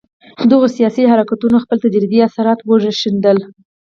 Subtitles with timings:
[0.51, 3.37] دغو سیاسي حرکتونو خپل تدریجي اثرات وښندل.